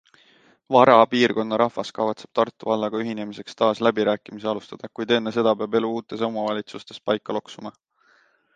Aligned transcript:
Vara 0.75 0.93
piirkonna 1.09 1.57
rahvas 1.61 1.91
kavatseb 1.97 2.31
Tartu 2.39 2.69
vallaga 2.71 3.01
ühinemiseks 3.03 3.59
taas 3.59 3.83
läbirääkimisi 3.89 4.51
alustada, 4.53 4.91
kuid 5.01 5.13
enne 5.19 5.35
seda 5.39 5.55
peab 5.63 5.81
elu 5.81 5.95
uutes 5.99 6.27
omavalitsustes 6.31 7.05
paika 7.11 7.37
loksuma. 7.39 7.77